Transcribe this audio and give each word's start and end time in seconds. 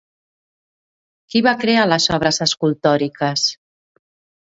Qui 1.35 1.43
va 1.49 1.53
crear 1.65 1.85
les 1.91 2.09
obres 2.19 2.43
escultòriques? 2.49 3.49